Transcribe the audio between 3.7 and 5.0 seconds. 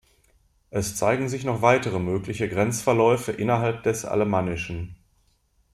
des Alemannischen.